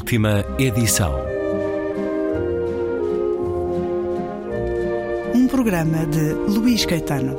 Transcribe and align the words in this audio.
Última 0.00 0.42
edição. 0.58 1.14
Um 5.34 5.46
programa 5.46 6.06
de 6.06 6.32
Luís 6.50 6.86
Caetano. 6.86 7.36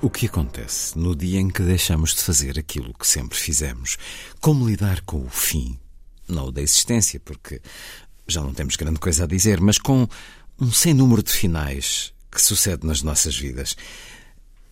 O 0.00 0.08
que 0.08 0.26
acontece 0.26 0.96
no 0.96 1.16
dia 1.16 1.40
em 1.40 1.50
que 1.50 1.62
deixamos 1.62 2.14
de 2.14 2.22
fazer 2.22 2.60
aquilo 2.60 2.94
que 2.94 3.06
sempre 3.06 3.36
fizemos? 3.36 3.98
Como 4.40 4.68
lidar 4.68 5.00
com 5.00 5.20
o 5.20 5.28
fim? 5.28 5.76
Não 6.28 6.46
o 6.46 6.52
da 6.52 6.62
existência, 6.62 7.18
porque 7.18 7.60
já 8.28 8.40
não 8.40 8.54
temos 8.54 8.76
grande 8.76 9.00
coisa 9.00 9.24
a 9.24 9.26
dizer, 9.26 9.60
mas 9.60 9.78
com 9.78 10.06
um 10.60 10.70
sem 10.70 10.94
número 10.94 11.24
de 11.24 11.32
finais 11.32 12.14
que 12.32 12.40
sucede 12.40 12.86
nas 12.86 13.02
nossas 13.02 13.36
vidas. 13.36 13.76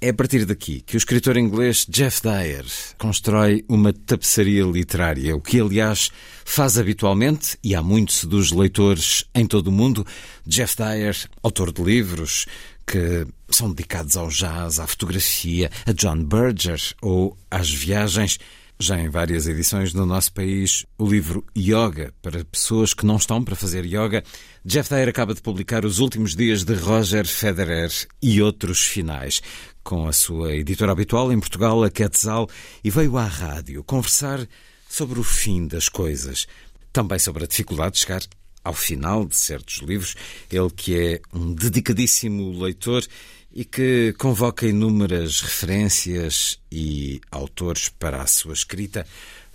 É 0.03 0.09
a 0.09 0.15
partir 0.15 0.47
daqui 0.47 0.81
que 0.81 0.97
o 0.97 0.99
escritor 0.99 1.37
inglês 1.37 1.85
Jeff 1.87 2.23
Dyer 2.23 2.65
constrói 2.97 3.63
uma 3.69 3.93
tapeçaria 3.93 4.65
literária, 4.65 5.37
o 5.37 5.43
que, 5.43 5.61
aliás, 5.61 6.11
faz 6.43 6.79
habitualmente, 6.79 7.59
e 7.63 7.75
há 7.75 7.83
muitos 7.83 8.25
dos 8.25 8.51
leitores 8.51 9.27
em 9.35 9.45
todo 9.45 9.67
o 9.67 9.73
mundo. 9.73 10.07
Jeff 10.47 10.75
Dyer, 10.75 11.15
autor 11.43 11.71
de 11.71 11.83
livros 11.83 12.47
que 12.87 13.27
são 13.51 13.71
dedicados 13.71 14.17
ao 14.17 14.29
jazz, 14.29 14.81
à 14.81 14.87
fotografia, 14.87 15.71
a 15.85 15.93
John 15.93 16.25
Berger 16.25 16.81
ou 17.03 17.37
às 17.51 17.71
viagens. 17.71 18.39
Já 18.83 18.99
em 18.99 19.11
várias 19.11 19.47
edições 19.47 19.93
no 19.93 20.07
nosso 20.07 20.33
país, 20.33 20.87
o 20.97 21.07
livro 21.07 21.45
Yoga 21.55 22.15
para 22.23 22.43
pessoas 22.47 22.95
que 22.95 23.05
não 23.05 23.17
estão 23.17 23.45
para 23.45 23.55
fazer 23.55 23.85
yoga. 23.85 24.25
Jeff 24.65 24.89
Dyer 24.89 25.11
acaba 25.11 25.35
de 25.35 25.43
publicar 25.43 25.85
Os 25.85 25.99
Últimos 25.99 26.35
Dias 26.35 26.65
de 26.65 26.73
Roger 26.73 27.27
Federer 27.27 27.93
e 28.23 28.41
Outros 28.41 28.83
Finais, 28.83 29.43
com 29.85 30.09
a 30.09 30.15
sua 30.15 30.57
editora 30.57 30.93
habitual 30.93 31.31
em 31.31 31.39
Portugal, 31.39 31.85
a 31.85 31.91
Quetzal, 31.91 32.49
e 32.83 32.89
veio 32.89 33.19
à 33.19 33.27
rádio 33.27 33.85
conversar 33.85 34.49
sobre 34.89 35.21
o 35.21 35.25
fim 35.25 35.67
das 35.67 35.91
coisas. 35.91 36.47
Também 36.91 37.19
sobre 37.19 37.45
a 37.45 37.47
dificuldade 37.47 37.97
de 37.97 37.99
chegar 37.99 38.23
ao 38.65 38.73
final 38.73 39.27
de 39.27 39.37
certos 39.37 39.83
livros. 39.83 40.15
Ele 40.51 40.71
que 40.71 40.99
é 40.99 41.21
um 41.35 41.53
dedicadíssimo 41.53 42.59
leitor 42.59 43.07
e 43.53 43.65
que 43.65 44.15
convoca 44.19 44.67
inúmeras 44.67 45.41
referências 45.41 46.59
e 46.71 47.21
autores 47.31 47.89
para 47.89 48.23
a 48.23 48.27
sua 48.27 48.55
escrita. 48.55 49.07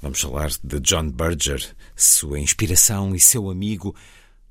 Vamos 0.01 0.21
falar 0.21 0.51
de 0.63 0.79
John 0.81 1.09
Berger, 1.09 1.65
sua 1.95 2.39
inspiração 2.39 3.15
e 3.15 3.19
seu 3.19 3.49
amigo, 3.49 3.95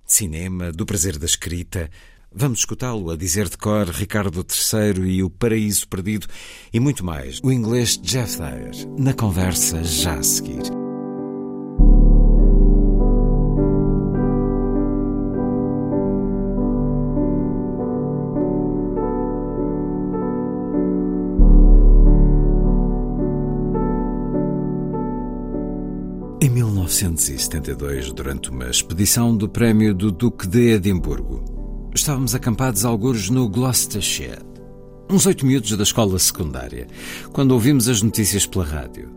cinema, 0.06 0.72
do 0.72 0.86
prazer 0.86 1.18
da 1.18 1.26
escrita. 1.26 1.90
Vamos 2.32 2.60
escutá-lo 2.60 3.10
a 3.10 3.16
dizer 3.16 3.48
de 3.48 3.56
cor 3.56 3.88
Ricardo 3.88 4.44
III 4.44 5.04
e 5.08 5.22
o 5.22 5.30
Paraíso 5.30 5.86
Perdido 5.86 6.26
e 6.72 6.80
muito 6.80 7.04
mais. 7.04 7.38
O 7.42 7.52
inglês 7.52 7.96
Jeff 8.02 8.38
Dyer, 8.38 8.88
na 8.98 9.14
conversa 9.14 9.84
já 9.84 10.14
a 10.14 10.22
seguir. 10.22 10.83
1972, 26.84 28.12
durante 28.12 28.50
uma 28.50 28.68
expedição 28.68 29.34
do 29.34 29.48
prémio 29.48 29.94
do 29.94 30.12
Duque 30.12 30.46
de 30.46 30.74
Edimburgo, 30.74 31.90
estávamos 31.94 32.34
acampados 32.34 32.84
algures 32.84 33.30
no 33.30 33.48
Gloucestershire, 33.48 34.42
uns 35.08 35.24
oito 35.24 35.46
miúdos 35.46 35.74
da 35.74 35.82
escola 35.82 36.18
secundária, 36.18 36.86
quando 37.32 37.52
ouvimos 37.52 37.88
as 37.88 38.02
notícias 38.02 38.44
pela 38.44 38.66
rádio. 38.66 39.10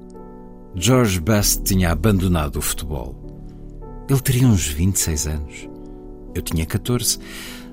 George 0.75 1.19
Best 1.19 1.63
tinha 1.63 1.91
abandonado 1.91 2.55
o 2.55 2.61
futebol. 2.61 3.13
Ele 4.09 4.21
teria 4.21 4.47
uns 4.47 4.65
26 4.67 5.27
anos. 5.27 5.69
Eu 6.33 6.41
tinha 6.41 6.65
14. 6.65 7.19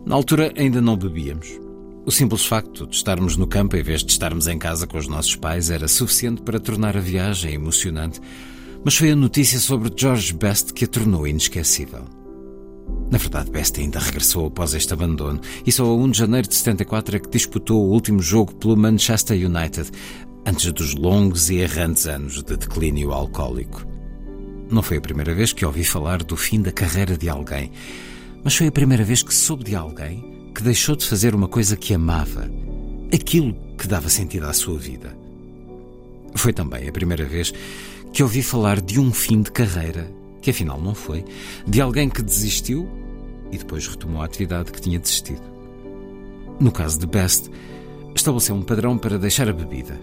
Na 0.05 0.17
altura 0.17 0.53
ainda 0.57 0.81
não 0.81 0.97
bebíamos. 0.97 1.61
O 2.05 2.11
simples 2.11 2.45
facto 2.45 2.87
de 2.87 2.97
estarmos 2.97 3.37
no 3.37 3.47
campo 3.47 3.77
em 3.77 3.83
vez 3.83 4.03
de 4.03 4.11
estarmos 4.11 4.49
em 4.49 4.59
casa 4.59 4.89
com 4.89 4.99
os 4.99 5.07
nossos 5.07 5.37
pais 5.37 5.71
era 5.71 5.87
suficiente 5.87 6.43
para 6.43 6.59
tornar 6.59 6.97
a 6.97 7.01
viagem 7.01 7.55
emocionante 7.55 8.21
mas 8.85 8.97
foi 8.97 9.11
a 9.11 9.17
notícia 9.17 9.59
sobre 9.59 9.91
George 9.97 10.35
Best 10.35 10.75
que 10.75 10.85
a 10.85 10.89
tornou 10.89 11.27
inesquecível. 11.27 12.05
Na 13.11 13.17
verdade, 13.17 13.51
Best 13.51 13.81
ainda 13.81 13.99
regressou 13.99 14.47
após 14.47 14.75
este 14.75 14.93
abandono 14.93 15.41
e 15.67 15.73
só 15.73 15.85
a 15.85 15.95
1 15.95 16.11
de 16.11 16.19
janeiro 16.19 16.49
de 16.49 16.55
74 16.55 17.17
é 17.17 17.19
que 17.19 17.31
disputou 17.31 17.83
o 17.83 17.91
último 17.91 18.21
jogo 18.21 18.55
pelo 18.57 18.77
Manchester 18.77 19.37
United, 19.37 19.91
antes 20.45 20.71
dos 20.73 20.95
longos 20.95 21.49
e 21.49 21.57
errantes 21.57 22.07
anos 22.07 22.43
de 22.43 22.57
declínio 22.57 23.13
alcoólico. 23.13 23.87
Não 24.71 24.83
foi 24.83 24.99
a 24.99 25.01
primeira 25.01 25.35
vez 25.35 25.53
que 25.53 25.65
ouvi 25.65 25.85
falar 25.85 26.23
do 26.23 26.37
fim 26.37 26.61
da 26.61 26.73
carreira 26.73 27.17
de 27.17 27.29
alguém, 27.29 27.71
mas 28.43 28.55
foi 28.55 28.67
a 28.67 28.73
primeira 28.73 29.05
vez 29.05 29.23
que 29.23 29.33
soube 29.33 29.65
de 29.65 29.75
alguém 29.75 30.51
que 30.55 30.63
deixou 30.63 30.95
de 30.95 31.07
fazer 31.07 31.35
uma 31.35 31.49
coisa 31.49 31.77
que 31.77 31.95
amava, 31.95 32.51
aquilo 33.13 33.55
que 33.79 33.89
dava 33.89 34.11
sentido 34.11 34.45
à 34.45 34.53
sua 34.53 34.79
vida. 34.79 35.17
Foi 36.35 36.53
também 36.53 36.89
a 36.89 36.93
primeira 36.93 37.25
vez 37.25 37.53
que 38.15 38.23
ouvi 38.23 38.45
falar 38.45 38.81
de 38.81 39.01
um 39.01 39.13
fim 39.13 39.43
de 39.43 39.51
carreira, 39.51 40.09
que 40.41 40.49
afinal 40.49 40.81
não 40.81 40.95
foi, 40.95 41.25
de 41.67 41.81
alguém 41.81 42.09
que 42.09 42.23
desistiu 42.23 42.89
e 43.51 43.59
depois 43.59 43.89
retomou 43.89 44.23
a 44.23 44.25
atividade 44.25 44.71
que 44.71 44.81
tinha 44.81 45.01
desistido. 45.01 45.43
No 46.61 46.71
caso 46.71 46.97
de 47.01 47.09
Best, 47.09 47.51
estabeleceu 48.15 48.55
um 48.55 48.63
padrão 48.63 48.97
para 48.97 49.19
deixar 49.19 49.49
a 49.49 49.53
bebida 49.53 50.01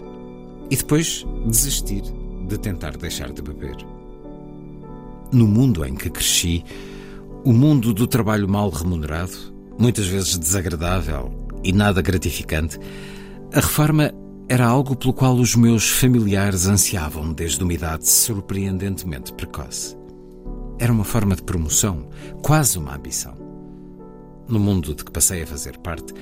e 0.70 0.76
depois 0.76 1.24
desistir 1.46 2.02
de 2.46 2.58
tentar 2.58 2.98
deixar 2.98 3.32
de 3.32 3.40
beber. 3.40 3.76
No 5.32 5.48
mundo 5.48 5.82
em 5.82 5.94
que 5.94 6.10
cresci, 6.10 6.62
o 7.44 7.52
mundo 7.54 7.94
do 7.94 8.06
trabalho 8.06 8.46
mal 8.46 8.68
remunerado, 8.68 9.32
muitas 9.78 10.06
vezes 10.06 10.36
desagradável 10.36 11.32
e 11.64 11.72
nada 11.72 12.02
gratificante, 12.02 12.78
a 13.54 13.60
reforma 13.60 14.12
era 14.52 14.66
algo 14.66 14.94
pelo 14.94 15.14
qual 15.14 15.34
os 15.36 15.56
meus 15.56 15.88
familiares 15.88 16.66
ansiavam 16.66 17.32
desde 17.32 17.64
uma 17.64 17.72
idade 17.72 18.06
surpreendentemente 18.06 19.32
precoce. 19.32 19.96
Era 20.78 20.92
uma 20.92 21.04
forma 21.04 21.34
de 21.34 21.42
promoção, 21.42 22.10
quase 22.42 22.76
uma 22.76 22.94
ambição. 22.94 23.34
No 24.46 24.60
mundo 24.60 24.94
de 24.94 25.06
que 25.06 25.10
passei 25.10 25.42
a 25.42 25.46
fazer 25.46 25.78
parte, 25.78 26.12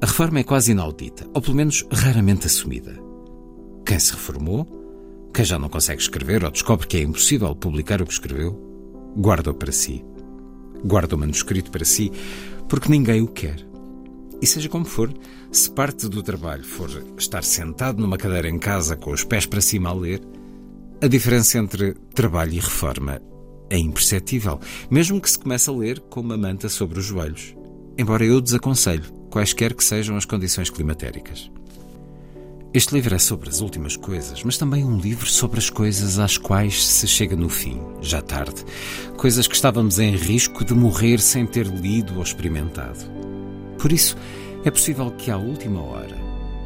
a 0.00 0.06
reforma 0.06 0.38
é 0.38 0.44
quase 0.44 0.70
inaudita, 0.70 1.28
ou 1.34 1.42
pelo 1.42 1.56
menos 1.56 1.84
raramente 1.90 2.46
assumida. 2.46 2.96
Quem 3.84 3.98
se 3.98 4.12
reformou, 4.12 4.64
quem 5.34 5.44
já 5.44 5.58
não 5.58 5.68
consegue 5.68 6.00
escrever 6.00 6.44
ou 6.44 6.50
descobre 6.52 6.86
que 6.86 6.98
é 6.98 7.02
impossível 7.02 7.56
publicar 7.56 8.00
o 8.00 8.06
que 8.06 8.12
escreveu, 8.12 8.56
guarda-o 9.18 9.54
para 9.54 9.72
si. 9.72 10.04
Guarda 10.84 11.16
o 11.16 11.18
manuscrito 11.18 11.72
para 11.72 11.84
si, 11.84 12.12
porque 12.68 12.88
ninguém 12.88 13.20
o 13.20 13.26
quer. 13.26 13.71
E 14.42 14.46
seja 14.46 14.68
como 14.68 14.84
for, 14.84 15.14
se 15.52 15.70
parte 15.70 16.08
do 16.08 16.20
trabalho 16.20 16.64
for 16.64 16.90
estar 17.16 17.44
sentado 17.44 18.02
numa 18.02 18.18
cadeira 18.18 18.48
em 18.48 18.58
casa 18.58 18.96
com 18.96 19.12
os 19.12 19.22
pés 19.22 19.46
para 19.46 19.60
cima 19.60 19.90
a 19.90 19.94
ler, 19.94 20.20
a 21.00 21.06
diferença 21.06 21.58
entre 21.58 21.94
trabalho 22.12 22.52
e 22.52 22.58
reforma 22.58 23.22
é 23.70 23.78
imperceptível, 23.78 24.58
mesmo 24.90 25.20
que 25.20 25.30
se 25.30 25.38
comece 25.38 25.70
a 25.70 25.72
ler 25.72 26.00
com 26.00 26.20
uma 26.20 26.36
manta 26.36 26.68
sobre 26.68 26.98
os 26.98 27.04
joelhos. 27.04 27.54
Embora 27.96 28.24
eu 28.24 28.40
desaconselho, 28.40 29.12
quaisquer 29.30 29.74
que 29.74 29.84
sejam 29.84 30.16
as 30.16 30.24
condições 30.24 30.68
climatéricas. 30.68 31.48
Este 32.74 32.94
livro 32.94 33.14
é 33.14 33.18
sobre 33.18 33.48
as 33.48 33.60
últimas 33.60 33.96
coisas, 33.96 34.42
mas 34.42 34.58
também 34.58 34.84
um 34.84 34.98
livro 34.98 35.26
sobre 35.26 35.60
as 35.60 35.70
coisas 35.70 36.18
às 36.18 36.36
quais 36.36 36.84
se 36.84 37.06
chega 37.06 37.36
no 37.36 37.48
fim, 37.48 37.80
já 38.00 38.20
tarde. 38.20 38.64
Coisas 39.16 39.46
que 39.46 39.54
estávamos 39.54 40.00
em 40.00 40.16
risco 40.16 40.64
de 40.64 40.74
morrer 40.74 41.20
sem 41.20 41.46
ter 41.46 41.66
lido 41.66 42.16
ou 42.16 42.22
experimentado. 42.22 43.21
Por 43.82 43.92
isso, 43.92 44.16
é 44.64 44.70
possível 44.70 45.10
que 45.10 45.28
à 45.28 45.36
última 45.36 45.82
hora, 45.82 46.16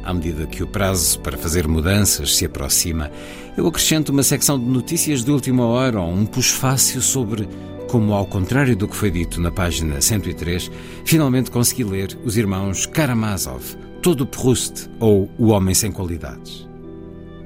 à 0.03 0.13
medida 0.13 0.45
que 0.45 0.61
o 0.61 0.67
prazo 0.67 1.19
para 1.21 1.35
fazer 1.35 1.67
mudanças 1.67 2.35
se 2.35 2.45
aproxima, 2.45 3.09
eu 3.57 3.65
acrescento 3.65 4.09
uma 4.09 4.21
secção 4.21 4.59
de 4.59 4.65
notícias 4.65 5.23
de 5.23 5.31
última 5.31 5.65
hora 5.65 5.99
ou 5.99 6.13
um 6.13 6.27
push-fácil 6.27 7.01
sobre 7.01 7.49
como, 7.87 8.13
ao 8.13 8.27
contrário 8.27 8.75
do 8.75 8.87
que 8.87 8.95
foi 8.95 9.09
dito 9.09 9.41
na 9.41 9.49
página 9.49 9.99
103, 9.99 10.69
finalmente 11.05 11.49
consegui 11.49 11.83
ler 11.85 12.15
os 12.23 12.37
irmãos 12.37 12.85
Karamazov, 12.85 13.63
Todo 14.03 14.27
Proust 14.27 14.87
ou 14.99 15.27
O 15.39 15.47
Homem 15.47 15.73
Sem 15.73 15.91
Qualidades. 15.91 16.69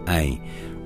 Em 0.05 0.41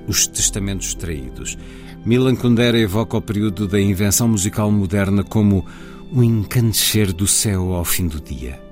Os 0.06 0.28
Testamentos 0.28 0.94
Traídos, 0.94 1.58
Milan 2.04 2.36
Kundera 2.36 2.78
evoca 2.78 3.16
o 3.16 3.22
período 3.22 3.66
da 3.66 3.80
invenção 3.80 4.28
musical 4.28 4.70
moderna 4.70 5.24
como 5.24 5.66
o 6.12 6.22
encandecer 6.22 7.12
do 7.12 7.26
céu 7.26 7.74
ao 7.74 7.84
fim 7.84 8.06
do 8.06 8.20
dia. 8.20 8.64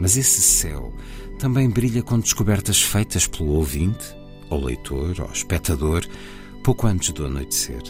Mas 0.00 0.16
esse 0.16 0.40
céu 0.40 0.92
também 1.38 1.68
brilha 1.68 2.02
com 2.02 2.18
descobertas 2.18 2.80
feitas 2.80 3.26
pelo 3.26 3.50
ouvinte, 3.50 4.16
ou 4.50 4.64
leitor, 4.64 5.20
ou 5.20 5.30
espectador, 5.32 6.04
pouco 6.62 6.86
antes 6.86 7.10
do 7.12 7.26
anoitecer. 7.26 7.82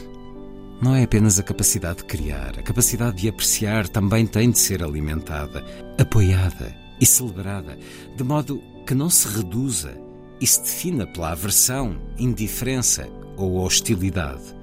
Não 0.80 0.94
é 0.94 1.04
apenas 1.04 1.38
a 1.38 1.42
capacidade 1.42 1.98
de 1.98 2.04
criar, 2.04 2.58
a 2.58 2.62
capacidade 2.62 3.16
de 3.16 3.28
apreciar 3.28 3.88
também 3.88 4.26
tem 4.26 4.50
de 4.50 4.58
ser 4.58 4.82
alimentada, 4.82 5.64
apoiada 5.98 6.76
e 7.00 7.06
celebrada, 7.06 7.78
de 8.14 8.22
modo 8.22 8.62
que 8.86 8.94
não 8.94 9.08
se 9.08 9.26
reduza 9.28 9.98
e 10.40 10.46
se 10.46 10.60
defina 10.60 11.06
pela 11.06 11.32
aversão, 11.32 11.96
indiferença 12.18 13.08
ou 13.36 13.56
hostilidade. 13.58 14.54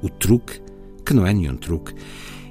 O 0.00 0.08
truque, 0.08 0.60
que 1.04 1.12
não 1.12 1.26
é 1.26 1.32
nenhum 1.32 1.56
truque, 1.56 1.94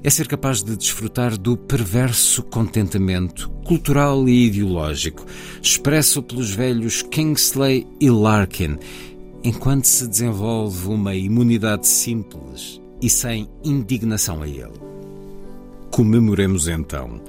é 0.05 0.09
ser 0.11 0.27
capaz 0.27 0.61
de 0.61 0.77
desfrutar 0.77 1.35
do 1.35 1.57
perverso 1.57 2.43
contentamento 2.43 3.49
cultural 3.65 4.29
e 4.29 4.45
ideológico 4.45 5.25
expresso 5.59 6.21
pelos 6.21 6.51
velhos 6.51 7.01
Kingsley 7.01 7.87
e 7.99 8.07
Larkin, 8.11 8.77
enquanto 9.43 9.85
se 9.85 10.07
desenvolve 10.07 10.89
uma 10.89 11.15
imunidade 11.15 11.87
simples 11.87 12.79
e 13.01 13.09
sem 13.09 13.49
indignação 13.63 14.43
a 14.43 14.47
ele. 14.47 14.79
Comemoremos 15.89 16.67
então 16.67 17.19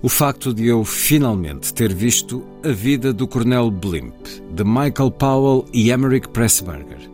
o 0.00 0.08
facto 0.08 0.54
de 0.54 0.68
eu 0.68 0.84
finalmente 0.84 1.74
ter 1.74 1.92
visto 1.92 2.44
A 2.62 2.70
Vida 2.70 3.12
do 3.12 3.26
Coronel 3.26 3.72
Blimp, 3.72 4.14
de 4.54 4.62
Michael 4.62 5.10
Powell 5.18 5.66
e 5.72 5.90
Emmerich 5.90 6.28
Pressburger. 6.28 7.10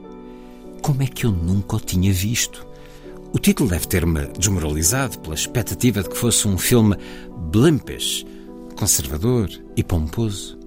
Como 0.83 1.03
é 1.03 1.07
que 1.07 1.25
eu 1.25 1.31
nunca 1.31 1.77
o 1.77 1.81
tinha 1.81 2.13
visto? 2.13 2.66
O 3.37 3.39
título 3.39 3.69
deve 3.69 3.87
ter-me 3.87 4.29
desmoralizado 4.39 5.19
pela 5.19 5.35
expectativa 5.35 6.03
de 6.03 6.09
que 6.09 6.17
fosse 6.17 6.49
um 6.49 6.57
filme 6.57 6.97
blimpish, 7.53 8.25
conservador 8.75 9.51
e 9.77 9.85
pomposo. 9.85 10.59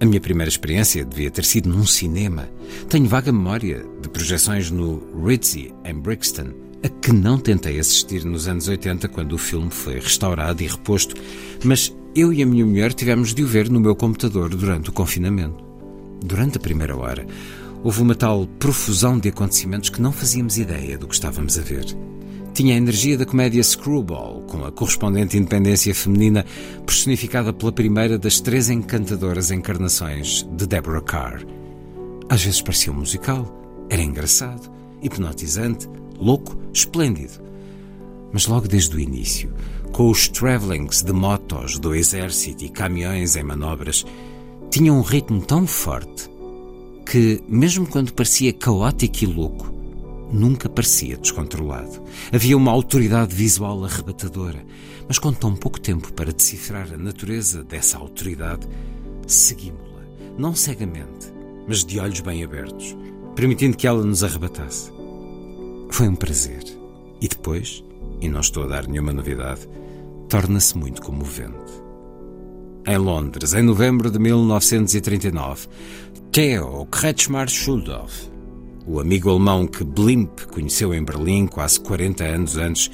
A 0.00 0.04
minha 0.04 0.20
primeira 0.20 0.48
experiência 0.48 1.04
devia 1.04 1.30
ter 1.30 1.44
sido 1.44 1.68
num 1.68 1.86
cinema. 1.86 2.48
Tenho 2.88 3.06
vaga 3.06 3.30
memória 3.30 3.86
de 4.02 4.08
projeções 4.08 4.72
no 4.72 5.24
Ritzy, 5.24 5.72
em 5.84 5.94
Brixton, 5.94 6.48
a 6.82 6.88
que 6.88 7.12
não 7.12 7.38
tentei 7.38 7.78
assistir 7.78 8.24
nos 8.24 8.48
anos 8.48 8.66
80 8.66 9.06
quando 9.06 9.34
o 9.34 9.38
filme 9.38 9.70
foi 9.70 10.00
restaurado 10.00 10.64
e 10.64 10.66
reposto, 10.66 11.14
mas 11.62 11.94
eu 12.16 12.32
e 12.32 12.42
a 12.42 12.46
minha 12.46 12.66
mulher 12.66 12.92
tivemos 12.92 13.32
de 13.32 13.44
o 13.44 13.46
ver 13.46 13.70
no 13.70 13.78
meu 13.78 13.94
computador 13.94 14.48
durante 14.48 14.90
o 14.90 14.92
confinamento. 14.92 15.62
Durante 16.24 16.56
a 16.56 16.60
primeira 16.60 16.96
hora, 16.96 17.24
houve 17.82 18.02
uma 18.02 18.14
tal 18.14 18.46
profusão 18.58 19.18
de 19.18 19.28
acontecimentos 19.28 19.90
que 19.90 20.02
não 20.02 20.12
fazíamos 20.12 20.58
ideia 20.58 20.98
do 20.98 21.08
que 21.08 21.14
estávamos 21.14 21.58
a 21.58 21.62
ver. 21.62 21.84
Tinha 22.52 22.74
a 22.74 22.76
energia 22.76 23.16
da 23.16 23.24
comédia 23.24 23.62
Screwball, 23.62 24.42
com 24.42 24.64
a 24.64 24.72
correspondente 24.72 25.38
independência 25.38 25.94
feminina 25.94 26.44
personificada 26.84 27.52
pela 27.52 27.72
primeira 27.72 28.18
das 28.18 28.40
três 28.40 28.68
encantadoras 28.68 29.50
encarnações 29.50 30.46
de 30.56 30.66
Deborah 30.66 31.00
Carr. 31.00 31.46
Às 32.28 32.44
vezes 32.44 32.60
parecia 32.60 32.92
um 32.92 32.96
musical, 32.96 33.46
era 33.88 34.02
engraçado, 34.02 34.70
hipnotizante, 35.00 35.88
louco, 36.18 36.58
esplêndido. 36.72 37.40
Mas 38.32 38.46
logo 38.46 38.68
desde 38.68 38.94
o 38.94 39.00
início, 39.00 39.52
com 39.92 40.10
os 40.10 40.28
travelings 40.28 41.02
de 41.02 41.12
motos 41.12 41.78
do 41.78 41.94
exército 41.94 42.64
e 42.64 42.68
caminhões 42.68 43.36
em 43.36 43.42
manobras, 43.42 44.04
tinha 44.70 44.92
um 44.92 45.00
ritmo 45.02 45.40
tão 45.40 45.66
forte 45.66 46.30
que, 47.10 47.42
mesmo 47.48 47.88
quando 47.88 48.12
parecia 48.12 48.52
caótico 48.52 49.24
e 49.24 49.26
louco, 49.26 49.74
nunca 50.32 50.68
parecia 50.68 51.16
descontrolado. 51.16 52.00
Havia 52.32 52.56
uma 52.56 52.70
autoridade 52.70 53.34
visual 53.34 53.84
arrebatadora, 53.84 54.64
mas 55.08 55.18
com 55.18 55.32
tão 55.32 55.56
pouco 55.56 55.80
tempo 55.80 56.12
para 56.12 56.32
decifrar 56.32 56.86
a 56.94 56.96
natureza 56.96 57.64
dessa 57.64 57.98
autoridade, 57.98 58.64
seguimos-la, 59.26 60.02
não 60.38 60.54
cegamente, 60.54 61.32
mas 61.66 61.84
de 61.84 61.98
olhos 61.98 62.20
bem 62.20 62.44
abertos, 62.44 62.96
permitindo 63.34 63.76
que 63.76 63.88
ela 63.88 64.04
nos 64.04 64.22
arrebatasse. 64.22 64.92
Foi 65.90 66.06
um 66.06 66.14
prazer. 66.14 66.62
E 67.20 67.26
depois, 67.26 67.82
e 68.20 68.28
não 68.28 68.38
estou 68.38 68.62
a 68.62 68.68
dar 68.68 68.86
nenhuma 68.86 69.12
novidade, 69.12 69.68
torna-se 70.28 70.78
muito 70.78 71.02
comovente. 71.02 71.90
Em 72.86 72.96
Londres, 72.96 73.52
em 73.52 73.62
novembro 73.62 74.10
de 74.10 74.18
1939, 74.18 75.68
Theo 76.32 76.86
Kretschmar 76.86 77.48
Schuldorf, 77.48 78.30
o 78.86 79.00
amigo 79.00 79.30
alemão 79.30 79.66
que 79.66 79.82
Blimp 79.82 80.42
conheceu 80.52 80.94
em 80.94 81.04
Berlim 81.04 81.48
quase 81.48 81.80
40 81.80 82.22
anos 82.22 82.56
antes, 82.56 82.88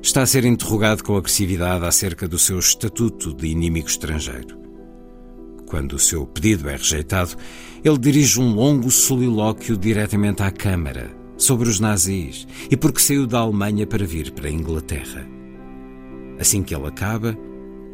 está 0.00 0.22
a 0.22 0.26
ser 0.26 0.46
interrogado 0.46 1.04
com 1.04 1.14
agressividade 1.14 1.84
acerca 1.84 2.26
do 2.26 2.38
seu 2.38 2.58
estatuto 2.58 3.34
de 3.34 3.48
inimigo 3.48 3.86
estrangeiro. 3.86 4.58
Quando 5.66 5.92
o 5.92 5.98
seu 5.98 6.26
pedido 6.26 6.70
é 6.70 6.76
rejeitado, 6.76 7.36
ele 7.84 7.98
dirige 7.98 8.40
um 8.40 8.54
longo 8.54 8.90
solilóquio 8.90 9.76
diretamente 9.76 10.42
à 10.42 10.50
Câmara 10.50 11.14
sobre 11.36 11.68
os 11.68 11.80
nazis 11.80 12.48
e 12.70 12.78
porque 12.78 13.02
saiu 13.02 13.26
da 13.26 13.40
Alemanha 13.40 13.86
para 13.86 14.06
vir 14.06 14.30
para 14.30 14.48
a 14.48 14.50
Inglaterra. 14.50 15.28
Assim 16.38 16.62
que 16.62 16.74
ele 16.74 16.86
acaba, 16.86 17.36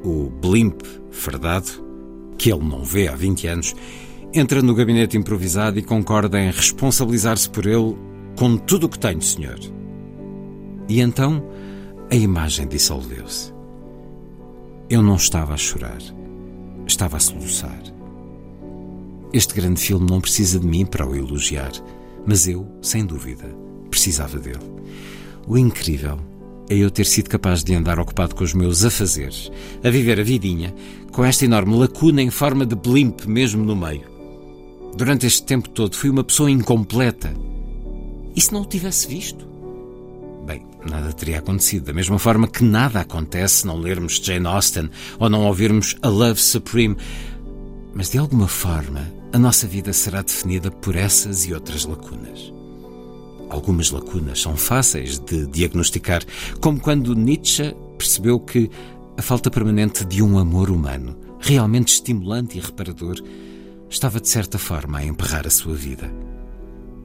o 0.05 0.31
Blimp 0.31 0.81
fardado, 1.11 1.85
que 2.39 2.53
ele 2.53 2.65
não 2.65 2.85
vê 2.85 3.09
há 3.09 3.17
20 3.17 3.49
anos, 3.49 3.75
entra 4.39 4.63
no 4.63 4.75
gabinete 4.75 5.17
improvisado 5.17 5.79
e 5.79 5.83
concorda 5.83 6.41
em 6.41 6.51
responsabilizar-se 6.51 7.49
por 7.49 7.67
ele 7.67 7.97
com 8.37 8.57
tudo 8.57 8.87
o 8.87 8.89
que 8.89 8.99
tenho, 8.99 9.23
senhor. 9.23 9.59
E 10.89 11.01
então 11.01 11.43
a 12.11 12.15
imagem 12.15 12.69
dissolveu-se. 12.69 13.53
Eu 14.89 15.03
não 15.03 15.17
estava 15.17 15.55
a 15.55 15.57
chorar, 15.57 15.99
estava 16.87 17.17
a 17.17 17.21
soluçar. 17.21 17.83
Este 19.33 19.55
grande 19.55 19.81
filme 19.81 20.09
não 20.09 20.21
precisa 20.21 20.61
de 20.61 20.67
mim 20.67 20.87
para 20.87 21.07
o 21.07 21.15
elogiar, 21.15 21.73
mas 22.27 22.47
eu, 22.47 22.67
sem 22.81 23.05
dúvida, 23.05 23.47
precisava 23.91 24.39
dele. 24.39 24.61
O 25.47 25.59
incrível 25.59 26.19
é 26.69 26.77
eu 26.77 26.91
ter 26.91 27.07
sido 27.07 27.31
capaz 27.31 27.63
de 27.63 27.75
andar 27.75 27.99
ocupado 27.99 28.35
com 28.35 28.45
os 28.45 28.55
meus 28.55 28.85
afazeres, 28.85 29.51
a 29.83 29.91
viver 29.91 30.21
a 30.21 30.25
vidinha, 30.25 30.75
com 31.13 31.25
esta 31.25 31.45
enorme 31.45 31.77
lacuna 31.77 32.23
em 32.23 32.31
forma 32.31 32.67
de 32.67 32.75
blimp 32.75 33.25
mesmo 33.27 33.65
no 33.65 33.77
meio. 33.77 34.16
Durante 34.97 35.27
este 35.27 35.43
tempo 35.43 35.69
todo 35.69 35.95
fui 35.95 36.09
uma 36.09 36.25
pessoa 36.25 36.51
incompleta. 36.51 37.31
E 38.35 38.41
se 38.41 38.51
não 38.51 38.63
o 38.63 38.67
tivesse 38.67 39.07
visto? 39.07 39.47
Bem, 40.47 40.67
nada 40.89 41.13
teria 41.13 41.39
acontecido. 41.39 41.85
Da 41.85 41.93
mesma 41.93 42.19
forma 42.19 42.49
que 42.49 42.65
nada 42.65 43.01
acontece 43.01 43.57
se 43.57 43.67
não 43.67 43.77
lermos 43.77 44.17
Jane 44.17 44.47
Austen 44.47 44.89
ou 45.19 45.29
não 45.29 45.45
ouvirmos 45.45 45.97
A 46.01 46.09
Love 46.09 46.41
Supreme. 46.41 46.97
Mas 47.93 48.09
de 48.11 48.17
alguma 48.17 48.49
forma, 48.49 49.07
a 49.35 49.39
nossa 49.39 49.67
vida 49.67 49.93
será 49.93 50.23
definida 50.23 50.71
por 50.71 50.97
essas 50.97 51.45
e 51.45 51.53
outras 51.53 51.85
lacunas. 51.85 52.51
Algumas 53.51 53.91
lacunas 53.91 54.41
são 54.41 54.57
fáceis 54.57 55.19
de 55.19 55.47
diagnosticar, 55.47 56.23
como 56.59 56.81
quando 56.81 57.15
Nietzsche 57.15 57.77
percebeu 57.99 58.41
que 58.41 58.71
a 59.17 59.21
falta 59.21 59.51
permanente 59.51 60.07
de 60.07 60.23
um 60.23 60.39
amor 60.39 60.71
humano, 60.71 61.17
realmente 61.39 61.93
estimulante 61.93 62.57
e 62.57 62.61
reparador, 62.63 63.23
estava 63.89 64.21
de 64.21 64.29
certa 64.29 64.59
forma 64.59 64.99
a 64.99 65.05
emperrar 65.05 65.47
a 65.47 65.51
sua 65.51 65.75
vida, 65.75 66.11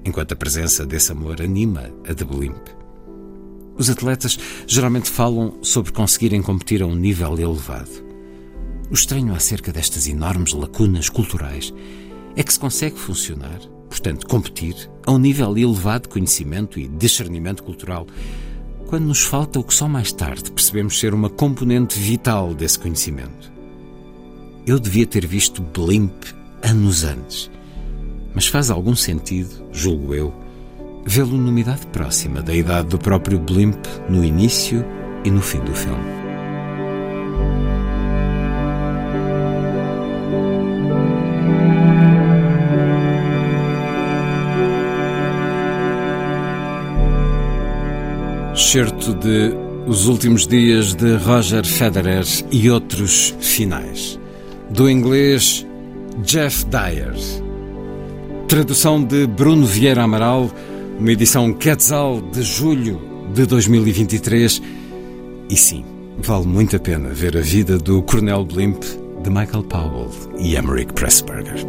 enquanto 0.04 0.34
a 0.34 0.36
presença 0.36 0.86
desse 0.86 1.12
amor 1.12 1.42
anima 1.42 1.92
a 2.08 2.14
de 2.14 2.26
Blimp. 2.26 2.68
Os 3.78 3.90
atletas 3.90 4.38
geralmente 4.68 5.10
falam 5.10 5.60
sobre 5.62 5.92
conseguirem 5.92 6.42
competir 6.42 6.82
a 6.82 6.86
um 6.86 6.96
nível 6.96 7.38
elevado. 7.40 8.12
O 8.90 8.94
estranho 8.94 9.34
acerca 9.34 9.72
destas 9.72 10.08
enormes 10.08 10.54
lacunas 10.54 11.10
culturais 11.10 11.74
é 12.36 12.44
que 12.44 12.52
se 12.52 12.60
consegue 12.60 12.98
funcionar, 12.98 13.60
portanto, 13.90 14.28
competir, 14.28 14.76
a 15.06 15.12
um 15.12 15.18
nível 15.18 15.58
elevado 15.58 16.04
de 16.04 16.10
conhecimento 16.10 16.80
e 16.80 16.88
discernimento 16.88 17.64
cultural, 17.64 18.06
quando 18.88 19.06
nos 19.06 19.22
falta 19.22 19.60
o 19.60 19.64
que 19.64 19.74
só 19.74 19.88
mais 19.88 20.12
tarde 20.12 20.52
percebemos 20.52 21.00
ser 21.00 21.14
uma 21.14 21.30
componente 21.30 21.98
vital 21.98 22.54
desse 22.54 22.78
conhecimento. 22.78 23.52
Eu 24.66 24.78
devia 24.80 25.08
ter 25.08 25.26
visto 25.26 25.62
Blimp 25.62 26.41
anos 26.64 27.04
antes. 27.04 27.50
Mas 28.34 28.48
faz 28.48 28.70
algum 28.70 28.96
sentido, 28.96 29.68
julgo 29.72 30.14
eu, 30.14 30.34
vê-lo 31.06 31.38
numa 31.38 31.60
idade 31.60 31.86
próxima 31.88 32.42
da 32.42 32.54
idade 32.54 32.90
do 32.90 32.98
próprio 32.98 33.40
Blimp 33.40 33.86
no 34.10 34.24
início 34.24 34.86
e 35.24 35.32
no 35.32 35.42
fim 35.42 35.60
do 35.60 35.74
filme. 35.74 36.22
Certo 48.56 49.14
de 49.16 49.54
Os 49.86 50.08
Últimos 50.08 50.48
Dias 50.48 50.94
de 50.94 51.18
Roger 51.18 51.66
Federer 51.66 52.24
e 52.52 52.70
Outros 52.70 53.36
Finais. 53.42 54.18
Do 54.70 54.90
inglês 54.90 55.66
Jeff 56.24 56.66
Dyer. 56.66 57.14
Tradução 58.48 59.04
de 59.04 59.26
Bruno 59.26 59.66
Vieira 59.66 60.04
Amaral, 60.04 60.52
uma 61.00 61.12
edição 61.12 61.54
Quetzal 61.54 62.22
de 62.22 62.44
julho 62.44 63.02
de 63.34 63.46
2023. 63.46 64.62
E 65.50 65.56
sim, 65.56 65.84
vale 66.20 66.46
muito 66.46 66.76
a 66.76 66.80
pena 66.80 67.10
ver 67.10 67.38
a 67.38 67.42
vida 67.42 67.78
do 67.78 68.02
Coronel 68.04 68.46
Blimp 68.46 68.84
de 69.24 69.30
Michael 69.30 69.64
Powell 69.64 70.10
e 70.38 70.56
Emmerich 70.56 70.94
Pressburger. 70.94 71.66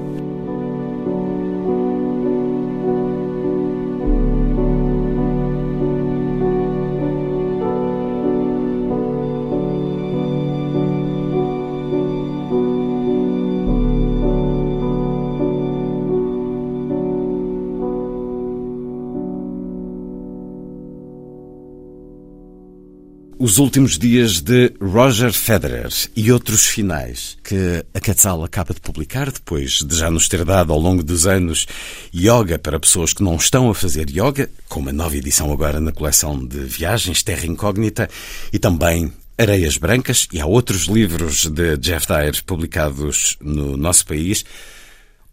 Os 23.42 23.58
Últimos 23.58 23.98
Dias 23.98 24.40
de 24.40 24.72
Roger 24.80 25.32
Federer 25.32 25.88
e 26.14 26.30
outros 26.30 26.64
finais 26.64 27.36
que 27.42 27.84
a 27.92 27.98
Quetzal 27.98 28.44
acaba 28.44 28.72
de 28.72 28.80
publicar 28.80 29.32
depois 29.32 29.82
de 29.82 29.96
já 29.96 30.08
nos 30.08 30.28
ter 30.28 30.44
dado 30.44 30.72
ao 30.72 30.78
longo 30.78 31.02
dos 31.02 31.26
anos 31.26 31.66
yoga 32.14 32.56
para 32.56 32.78
pessoas 32.78 33.12
que 33.12 33.24
não 33.24 33.34
estão 33.34 33.68
a 33.68 33.74
fazer 33.74 34.08
yoga, 34.08 34.48
com 34.68 34.78
uma 34.78 34.92
nova 34.92 35.16
edição 35.16 35.52
agora 35.52 35.80
na 35.80 35.90
coleção 35.90 36.38
de 36.46 36.58
viagens 36.58 37.24
Terra 37.24 37.44
Incógnita 37.44 38.08
e 38.52 38.60
também 38.60 39.12
Areias 39.36 39.76
Brancas 39.76 40.28
e 40.32 40.40
há 40.40 40.46
outros 40.46 40.82
livros 40.82 41.46
de 41.50 41.76
Jeff 41.78 42.06
Dyer 42.06 42.44
publicados 42.44 43.36
no 43.40 43.76
nosso 43.76 44.06
país. 44.06 44.44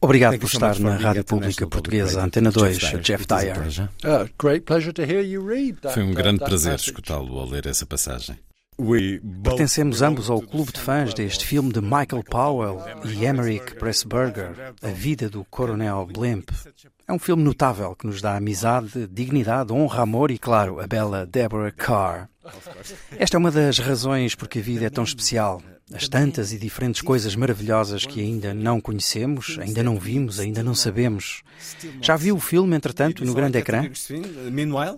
Obrigado 0.01 0.39
por 0.39 0.47
estar 0.47 0.79
na 0.79 0.95
Rádio 0.95 1.25
Pública 1.25 1.67
Portuguesa, 1.67 2.23
Antena 2.23 2.51
2, 2.51 2.77
Jeff 3.01 3.25
Dyer. 3.27 3.57
Uh, 4.03 4.29
Foi 5.93 6.03
um 6.03 6.13
grande 6.13 6.39
prazer 6.39 6.75
escutá-lo 6.75 7.37
ao 7.37 7.45
ler 7.45 7.65
essa 7.65 7.85
passagem. 7.85 8.37
Pertencemos 9.43 10.01
ambos 10.01 10.29
ao 10.29 10.41
clube 10.41 10.71
de 10.71 10.79
fãs 10.79 11.13
deste 11.13 11.45
filme 11.45 11.73
de 11.73 11.81
Michael 11.81 12.23
Powell 12.29 12.81
e 13.03 13.25
Emmerich 13.25 13.75
Pressburger, 13.75 14.73
A 14.81 14.87
Vida 14.87 15.29
do 15.29 15.43
Coronel 15.43 16.05
Blimp. 16.05 16.49
É 17.05 17.11
um 17.11 17.19
filme 17.19 17.43
notável 17.43 17.93
que 17.93 18.07
nos 18.07 18.21
dá 18.21 18.37
amizade, 18.37 19.05
dignidade, 19.07 19.73
honra, 19.73 20.03
amor 20.03 20.31
e, 20.31 20.37
claro, 20.37 20.79
a 20.79 20.87
bela 20.87 21.25
Deborah 21.25 21.73
Carr. 21.73 22.29
Esta 23.17 23.35
é 23.35 23.39
uma 23.39 23.51
das 23.51 23.79
razões 23.79 24.33
porque 24.33 24.59
a 24.59 24.61
vida 24.61 24.85
é 24.85 24.89
tão 24.89 25.03
especial 25.03 25.61
as 25.93 26.07
tantas 26.07 26.53
e 26.53 26.57
diferentes 26.57 27.01
coisas 27.01 27.35
maravilhosas 27.35 28.05
que 28.05 28.21
ainda 28.21 28.53
não 28.53 28.79
conhecemos, 28.79 29.57
ainda 29.59 29.81
não 29.81 29.97
vimos, 29.97 30.39
ainda 30.39 30.63
não 30.63 30.75
sabemos. 30.75 31.41
Já 32.01 32.15
viu 32.15 32.35
o 32.35 32.39
filme, 32.39 32.75
entretanto, 32.75 33.25
no 33.25 33.33
grande 33.33 33.57
ecrã? 33.57 33.89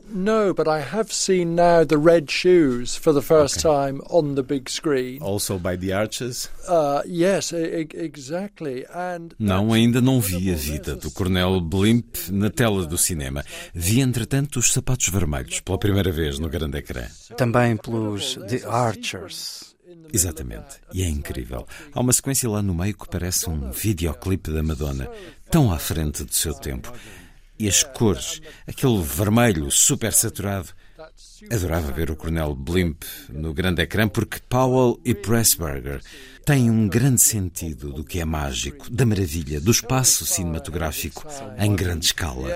No, 0.10 0.54
but 0.54 0.68
I 0.68 0.82
have 0.94 1.14
seen 1.14 1.56
now 1.56 1.86
the 1.86 1.98
red 1.98 2.26
shoes 2.30 2.96
for 2.96 3.14
the 3.14 3.22
first 3.22 3.60
time 3.62 4.02
on 4.10 4.36
the 4.36 4.44
big 4.44 4.70
screen. 4.70 5.18
Also 5.22 5.58
by 5.58 5.78
the 5.78 5.94
Arches? 5.94 6.50
Uh, 6.68 7.02
yes, 7.06 7.54
exactly. 7.54 8.86
And 8.94 9.30
não, 9.40 9.74
ainda 9.74 10.02
não 10.02 10.20
vi 10.20 10.52
a 10.52 10.56
vida 10.56 10.96
do 10.96 11.10
Coronel 11.12 11.62
Blimp 11.62 12.16
na 12.32 12.50
tela 12.50 12.86
do 12.86 12.98
cinema. 12.98 13.44
Vi, 13.74 14.02
entretanto, 14.02 14.60
os 14.60 14.72
sapatos 14.72 15.10
vermelhos 15.10 15.60
pela 15.62 15.78
primeira 15.78 16.12
vez 16.12 16.38
no 16.38 16.50
grande 16.50 16.78
ecrã. 16.78 17.06
Também 17.38 17.78
pelos 17.78 18.36
The 18.48 18.68
Archers. 18.68 19.71
Exatamente, 20.14 20.80
e 20.94 21.04
é 21.04 21.08
incrível. 21.08 21.66
Há 21.94 22.00
uma 22.00 22.14
sequência 22.14 22.50
lá 22.50 22.62
no 22.62 22.74
meio 22.74 22.98
que 22.98 23.10
parece 23.10 23.50
um 23.50 23.72
videoclipe 23.72 24.52
da 24.52 24.62
Madonna, 24.62 25.10
tão 25.50 25.72
à 25.72 25.80
frente 25.80 26.24
do 26.24 26.34
seu 26.34 26.54
tempo. 26.54 26.94
E 27.58 27.68
as 27.68 27.84
cores, 27.84 28.42
aquele 28.68 29.02
vermelho 29.02 29.70
super 29.70 30.12
saturado. 30.14 30.70
Adorava 31.50 31.92
ver 31.92 32.12
o 32.12 32.16
Coronel 32.16 32.54
Blimp 32.54 33.04
no 33.30 33.54
grande 33.54 33.82
ecrã 33.82 34.08
porque 34.08 34.40
Powell 34.48 35.00
e 35.04 35.16
Pressburger 35.16 36.02
têm 36.46 36.70
um 36.70 36.88
grande 36.88 37.22
sentido 37.22 37.92
do 37.92 38.04
que 38.04 38.20
é 38.20 38.26
mágico, 38.26 38.90
da 38.90 39.06
maravilha, 39.06 39.60
do 39.60 39.72
espaço 39.72 40.26
cinematográfico 40.26 41.26
em 41.58 41.76
grande 41.76 42.06
escala. 42.06 42.48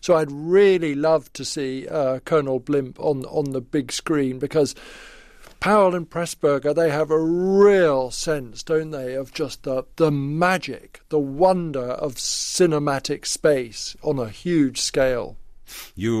So 0.00 0.14
I'd 0.14 0.32
really 0.32 0.94
love 0.94 1.30
to 1.32 1.44
see 1.44 1.86
uh, 1.86 2.20
Colonel 2.24 2.60
Blimp 2.60 2.98
on 2.98 3.24
on 3.26 3.52
the 3.52 3.60
big 3.60 3.92
screen 3.92 4.38
because 4.38 4.74
Powell 5.64 5.94
and 5.94 6.10
Pressburger, 6.10 6.74
they 6.74 6.90
have 6.90 7.10
a 7.10 7.18
real 7.18 8.10
sense, 8.10 8.62
don't 8.62 8.90
they, 8.90 9.14
of 9.14 9.32
just 9.32 9.62
the, 9.62 9.84
the 9.96 10.10
magic, 10.10 11.00
the 11.08 11.18
wonder 11.18 11.80
of 11.80 12.16
cinematic 12.16 13.24
space 13.24 13.96
on 14.02 14.18
a 14.18 14.28
huge 14.28 14.78
scale. 14.78 15.38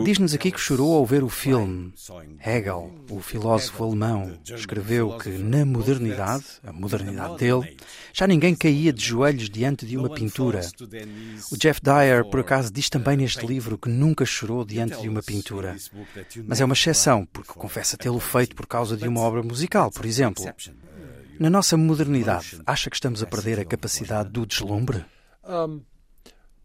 Diz-nos 0.04 0.34
aqui 0.34 0.50
que 0.50 0.60
chorou 0.60 0.94
ao 0.94 1.04
ver 1.04 1.22
o 1.22 1.28
filme. 1.28 1.92
Hegel, 2.44 2.92
o 3.10 3.20
filósofo 3.20 3.84
alemão, 3.84 4.38
escreveu 4.44 5.18
que 5.18 5.30
na 5.30 5.64
modernidade, 5.64 6.44
a 6.62 6.72
modernidade 6.72 7.38
dele, 7.38 7.76
já 8.12 8.26
ninguém 8.26 8.54
caía 8.54 8.92
de 8.92 9.04
joelhos 9.04 9.50
diante 9.50 9.84
de 9.86 9.96
uma 9.96 10.10
pintura. 10.10 10.60
O 11.50 11.56
Jeff 11.56 11.80
Dyer, 11.82 12.24
por 12.24 12.40
acaso, 12.40 12.72
diz 12.72 12.88
também 12.88 13.16
neste 13.16 13.44
livro 13.46 13.76
que 13.76 13.88
nunca 13.88 14.24
chorou 14.24 14.64
diante 14.64 15.00
de 15.00 15.08
uma 15.08 15.22
pintura. 15.22 15.76
Mas 16.46 16.60
é 16.60 16.64
uma 16.64 16.74
exceção, 16.74 17.26
porque 17.26 17.52
confessa 17.52 17.96
tê-lo 17.96 18.20
feito 18.20 18.54
por 18.54 18.66
causa 18.66 18.96
de 18.96 19.08
uma 19.08 19.20
obra 19.20 19.42
musical, 19.42 19.90
por 19.90 20.06
exemplo. 20.06 20.44
Na 21.38 21.50
nossa 21.50 21.76
modernidade, 21.76 22.60
acha 22.64 22.88
que 22.88 22.96
estamos 22.96 23.22
a 23.22 23.26
perder 23.26 23.58
a 23.58 23.64
capacidade 23.64 24.30
do 24.30 24.46
deslumbre? 24.46 25.04
Um, 25.44 25.82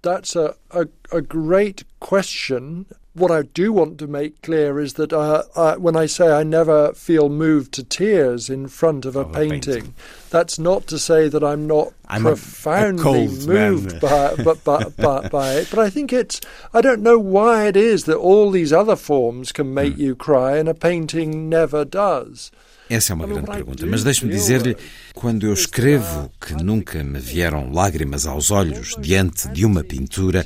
that's 0.02 0.36
a, 0.36 0.56
a, 0.72 0.88
a 1.12 1.22
great 1.22 1.84
question. 2.00 2.86
What 3.14 3.32
I 3.32 3.42
do 3.42 3.74
want 3.74 3.98
to 4.00 4.08
make 4.08 4.42
clear 4.42 4.80
is 4.80 4.94
that 4.94 5.12
uh, 5.12 5.44
I, 5.56 5.78
when 5.78 5.96
I 5.96 6.06
say 6.06 6.32
I 6.32 6.44
never 6.44 6.94
feel 6.94 7.28
moved 7.28 7.74
to 7.74 7.84
tears 7.84 8.50
in 8.50 8.68
front 8.68 9.04
of 9.04 9.16
a, 9.16 9.26
painting, 9.26 9.60
painting, 9.60 9.94
that's 10.30 10.58
not 10.58 10.88
to 10.88 11.00
say 11.00 11.28
that 11.28 11.44
I'm 11.44 11.68
not 11.68 11.94
I'm 12.08 12.22
profoundly 12.22 13.26
a, 13.26 13.30
moved 13.30 14.00
by, 14.00 14.36
but, 14.36 14.64
by, 14.64 14.84
by, 14.98 15.28
by, 15.28 15.54
it. 15.56 15.70
But 15.70 15.80
I 15.80 15.90
think 15.90 16.14
it's, 16.14 16.40
I 16.74 16.82
don't 16.82 17.02
know 17.02 17.20
why 17.20 17.68
it 17.68 17.76
is 17.76 18.06
that 18.06 18.18
all 18.18 18.52
these 18.52 18.72
other 18.72 18.96
forms 18.96 19.52
can 19.52 19.74
make 19.74 19.96
mm. 19.96 20.00
you 20.00 20.16
cry 20.16 20.58
and 20.58 20.70
a 20.70 20.74
painting 20.74 21.50
never 21.50 21.84
does. 21.84 22.52
Essa 22.90 23.14
é 23.14 23.16
uma 23.16 23.28
grande 23.28 23.52
pergunta, 23.52 23.86
mas 23.86 24.04
deixe-me 24.04 24.32
dizer-lhe, 24.32 24.76
quando 25.14 25.46
eu 25.46 25.54
escrevo 25.54 26.32
que 26.42 26.54
nunca 26.54 27.04
me 27.04 27.20
vieram 27.20 27.72
lágrimas 27.72 28.26
aos 28.26 28.50
olhos 28.50 28.96
diante 29.00 29.48
de 29.50 29.64
uma 29.64 29.84
pintura, 29.84 30.46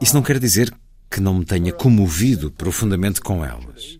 isso 0.00 0.14
não 0.14 0.22
quer 0.22 0.38
dizer 0.38 0.72
que 1.10 1.20
não 1.20 1.34
me 1.34 1.44
tenha 1.44 1.72
comovido 1.72 2.50
profundamente 2.50 3.20
com 3.20 3.44
elas. 3.44 3.98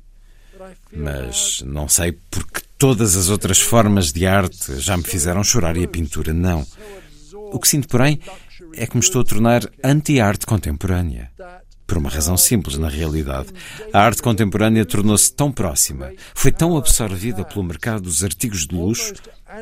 Mas 0.95 1.63
não 1.65 1.89
sei 1.89 2.13
porque 2.31 2.61
todas 2.77 3.17
as 3.17 3.29
outras 3.31 3.59
formas 3.59 4.13
de 4.13 4.27
arte 4.27 4.79
já 4.79 4.97
me 4.97 5.03
fizeram 5.03 5.43
chorar 5.43 5.77
e 5.77 5.85
a 5.85 5.89
pintura 5.89 6.35
não. 6.35 6.67
O 7.33 7.59
que 7.59 7.69
sinto, 7.69 7.89
porém, 7.89 8.21
é 8.75 8.87
que 8.87 8.97
me 8.97 9.03
estou 9.03 9.23
a 9.23 9.25
tornar 9.25 9.63
anti-arte 9.83 10.45
contemporânea. 10.47 11.31
Por 11.93 11.99
uma 11.99 12.09
razão 12.09 12.39
simples, 12.39 12.79
na 12.79 12.89
realidade. 12.89 13.51
A 13.93 14.01
arte 14.01 14.23
contemporânea 14.23 14.83
tornou-se 14.87 15.31
tão 15.31 15.53
próxima, 15.53 16.11
foi 16.35 16.51
tão 16.51 16.75
absorvida 16.75 17.45
pelo 17.45 17.63
mercado 17.63 18.05
dos 18.05 18.25
artigos 18.25 18.67
de 18.67 18.75
luxo, 18.75 19.13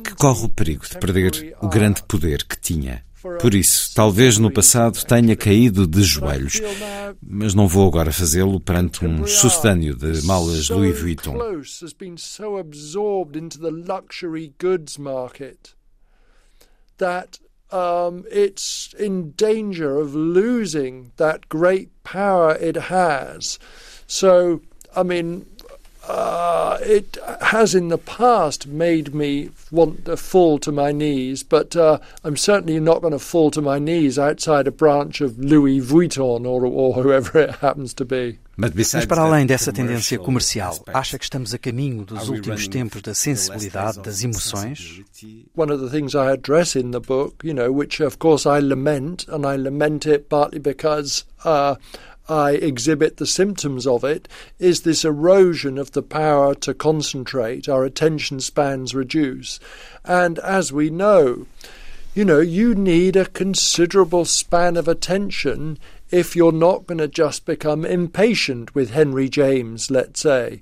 que 0.05 0.15
corre 0.15 0.45
o 0.45 0.49
perigo 0.49 0.89
de 0.89 0.97
perder 0.97 1.57
o 1.61 1.69
grande 1.69 2.05
poder 2.05 2.45
que 2.45 2.57
tinha. 2.57 3.05
Por 3.41 3.53
isso, 3.53 3.93
talvez 3.97 4.39
no 4.39 4.49
passado 4.49 5.05
tenha 5.05 5.35
caído 5.35 5.89
de 5.89 6.05
joelhos, 6.05 6.63
mas 7.21 7.53
não 7.53 7.67
vou 7.67 7.89
agora 7.89 8.13
fazê-lo 8.13 8.61
perante 8.61 9.05
um 9.05 9.27
sucedâneo 9.27 9.97
de 9.97 10.25
malas 10.25 10.69
Louis 10.69 11.01
Vuitton. 11.01 11.37
Um, 17.73 18.25
it's 18.31 18.93
in 18.95 19.33
danger 19.33 19.99
of 19.99 20.15
losing 20.15 21.13
that 21.17 21.49
great 21.49 21.91
power 22.05 22.57
it 22.57 22.77
has. 22.77 23.59
So, 24.07 24.61
I 24.95 25.03
mean, 25.03 25.47
uh, 26.09 26.79
it 26.83 27.19
has 27.41 27.75
in 27.75 27.89
the 27.89 27.99
past 27.99 28.67
made 28.67 29.15
me 29.15 29.51
want 29.71 30.07
to 30.07 30.17
fall 30.17 30.59
to 30.59 30.73
my 30.73 30.91
knees, 30.91 31.43
but 31.43 31.77
uh, 31.77 31.99
I'm 32.25 32.37
certainly 32.37 32.81
not 32.81 33.01
going 33.01 33.13
to 33.13 33.19
fall 33.19 33.51
to 33.53 33.63
my 33.63 33.79
knees 33.79 34.19
outside 34.19 34.67
a 34.67 34.73
branch 34.73 35.21
of 35.21 35.39
Louis 35.39 35.81
Vuitton 35.81 36.47
or, 36.47 36.67
or 36.67 36.95
whoever 36.95 37.39
it 37.39 37.57
happens 37.57 37.95
to 37.95 38.05
be. 38.05 38.39
Mas 38.61 39.07
para 39.07 39.23
além 39.23 39.47
dessa 39.47 39.73
tendência 39.73 40.19
comercial, 40.19 40.79
acha 40.89 41.19
que 41.19 41.25
estamos 41.25 41.55
a 41.55 41.59
caminho 41.59 42.05
dos 42.05 42.29
últimos 42.29 42.69
tempos 42.69 43.01
da 43.01 43.15
sensibilidade, 43.15 44.01
das 44.01 44.23
emoções? 44.23 45.03
One 45.57 45.73
of 45.73 45.83
the 45.83 45.91
things 45.91 46.15
I 46.15 46.31
address 46.33 46.77
in 46.77 46.91
the 46.91 47.01
book, 47.01 47.37
you 47.43 47.55
know, 47.55 47.73
which 47.73 48.03
of 48.03 48.19
course 48.19 48.47
I 48.47 48.61
lament, 48.61 49.27
and 49.29 49.47
I 49.47 49.57
lament 49.57 50.07
it 50.07 50.29
partly 50.29 50.59
because 50.59 51.25
uh, 51.45 51.77
I 52.29 52.53
exhibit 52.53 53.17
the 53.17 53.27
symptoms 53.27 53.87
of 53.87 54.05
it, 54.05 54.29
is 54.59 54.83
this 54.83 55.05
erosion 55.05 55.79
of 55.79 55.93
the 55.93 56.03
power 56.03 56.55
to 56.57 56.75
concentrate. 56.75 57.67
Our 57.67 57.85
attention 57.85 58.41
spans 58.41 58.95
reduce. 58.95 59.59
And 60.05 60.39
as 60.41 60.71
we 60.71 60.91
know, 60.91 61.47
you 62.15 62.25
know, 62.25 62.41
you 62.41 62.75
need 62.75 63.17
a 63.17 63.25
considerable 63.25 64.25
span 64.27 64.77
of 64.77 64.87
attention 64.87 65.79
if 66.11 66.37
you're 66.37 66.53
not 66.53 66.87
going 66.87 66.99
to 66.99 67.09
just 67.09 67.45
become 67.45 67.85
impatient 67.85 68.75
with 68.75 68.91
Henry 68.91 69.29
James, 69.29 69.91
let's 69.91 70.21
say. 70.21 70.61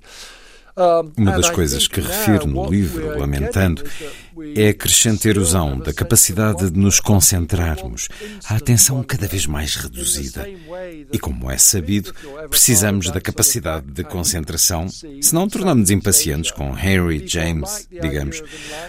Uma 1.17 1.33
das 1.35 1.49
coisas 1.49 1.87
que 1.87 1.99
refiro 1.99 2.47
no 2.47 2.69
livro, 2.69 3.19
lamentando, 3.19 3.83
é 4.55 4.69
a 4.69 4.73
crescente 4.73 5.27
erosão 5.27 5.77
da 5.77 5.91
capacidade 5.91 6.71
de 6.71 6.79
nos 6.79 7.01
concentrarmos, 7.01 8.07
a 8.45 8.55
atenção 8.55 9.03
cada 9.03 9.27
vez 9.27 9.45
mais 9.45 9.75
reduzida. 9.75 10.47
E 11.11 11.19
como 11.19 11.51
é 11.51 11.57
sabido, 11.57 12.13
precisamos 12.49 13.09
da 13.09 13.19
capacidade 13.19 13.87
de 13.87 14.05
concentração, 14.05 14.87
senão 15.21 15.49
tornamos 15.49 15.89
impacientes 15.89 16.51
com 16.51 16.77
Henry 16.77 17.27
James, 17.27 17.85
digamos. 17.91 18.41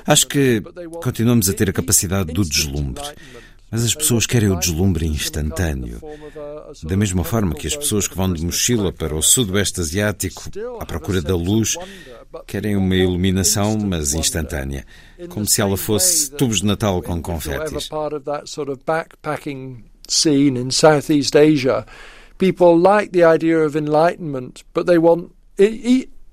Acho 0.07 0.29
que 0.29 0.63
continuamos 1.03 1.49
a 1.49 1.53
ter 1.53 1.69
a 1.71 1.73
capacidade 1.73 2.33
do 2.33 2.45
deslumbre 2.45 3.03
Mas 3.71 3.85
as 3.85 3.95
pessoas 3.95 4.27
querem 4.27 4.51
o 4.51 4.59
deslumbre 4.59 5.07
instantâneo. 5.07 6.01
Da 6.83 6.97
mesma 6.97 7.23
forma 7.23 7.55
que 7.55 7.67
as 7.67 7.77
pessoas 7.77 8.09
que 8.09 8.17
vão 8.17 8.33
de 8.33 8.45
mochila 8.45 8.93
para 8.93 9.15
o 9.15 9.23
sudoeste 9.23 9.81
asiático 9.81 10.51
à 10.81 10.87
procura 10.87 11.23
da 11.23 11.37
luz 11.37 11.77
querem 12.47 12.77
uma 12.77 12.97
iluminação, 12.97 13.79
mas 13.79 14.13
instantânea, 14.15 14.85
como 15.29 15.47
se 15.47 15.61
ela 15.61 15.77
fosse 15.77 16.31
tubos 16.33 16.61
de 16.61 16.67
Natal 16.67 17.03
com 17.03 17.23
confetes. 17.23 17.89
people 22.41 22.77
like 22.79 23.13
the 23.13 23.23
idea 23.23 23.59
of 23.59 23.77
enlightenment, 23.77 24.65
but 24.73 24.87
they 24.87 24.99
want 24.99 25.31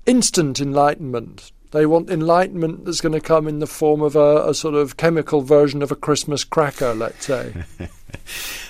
instant 0.06 0.58
enlightenment. 0.58 1.52
They 1.70 1.84
want 1.84 2.10
enlightenment 2.10 2.86
that's 2.86 3.02
going 3.02 3.12
to 3.12 3.20
come 3.20 3.46
in 3.46 3.58
the 3.58 3.66
form 3.66 4.02
of 4.02 4.16
a, 4.16 4.48
a 4.48 4.54
sort 4.54 4.74
of 4.74 4.96
chemical 4.96 5.42
version 5.42 5.82
of 5.82 5.92
a 5.92 5.96
Christmas 5.96 6.44
cracker, 6.44 6.94
let's 6.94 7.26
say. 7.26 7.52